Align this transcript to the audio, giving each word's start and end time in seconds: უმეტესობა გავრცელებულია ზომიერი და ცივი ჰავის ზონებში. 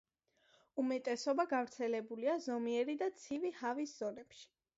უმეტესობა 0.83 1.45
გავრცელებულია 1.51 2.39
ზომიერი 2.47 2.97
და 3.03 3.11
ცივი 3.21 3.53
ჰავის 3.61 3.95
ზონებში. 4.03 4.51